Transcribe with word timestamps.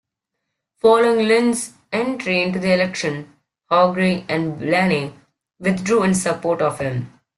Following 0.79 1.27
Lynch's 1.27 1.73
entry 1.91 2.41
into 2.41 2.57
the 2.57 2.73
election, 2.73 3.31
Haughey 3.69 4.25
and 4.27 4.57
Blaney 4.57 5.13
withdrew 5.59 6.01
in 6.01 6.15
support 6.15 6.59
of 6.59 6.79
him. 6.79 7.13